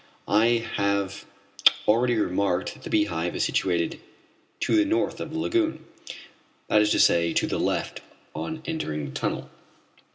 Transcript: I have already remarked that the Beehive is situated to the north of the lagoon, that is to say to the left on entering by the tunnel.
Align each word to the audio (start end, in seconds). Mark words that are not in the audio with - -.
I 0.27 0.67
have 0.77 1.25
already 1.87 2.15
remarked 2.15 2.73
that 2.73 2.81
the 2.81 2.89
Beehive 2.89 3.35
is 3.35 3.43
situated 3.43 3.99
to 4.61 4.75
the 4.75 4.83
north 4.83 5.19
of 5.19 5.31
the 5.31 5.37
lagoon, 5.37 5.85
that 6.69 6.81
is 6.81 6.89
to 6.93 6.99
say 6.99 7.33
to 7.33 7.45
the 7.45 7.59
left 7.59 8.01
on 8.33 8.63
entering 8.65 9.03
by 9.03 9.09
the 9.09 9.13
tunnel. 9.15 9.51